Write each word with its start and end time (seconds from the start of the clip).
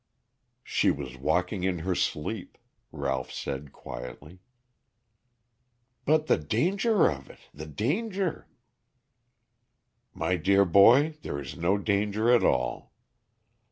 "She 0.63 0.89
was 0.89 1.15
walking 1.15 1.63
in 1.63 1.77
her 1.85 1.93
sleep," 1.93 2.57
Ralph 2.91 3.31
said 3.31 3.71
quietly. 3.71 4.39
"But 6.05 6.25
the 6.25 6.39
danger 6.39 7.07
of 7.11 7.29
it, 7.29 7.41
the 7.53 7.67
danger!" 7.67 8.47
"My 10.11 10.37
dear 10.37 10.65
boy, 10.65 11.19
there 11.21 11.39
is 11.39 11.55
no 11.55 11.77
danger 11.77 12.31
at 12.33 12.43
all. 12.43 12.93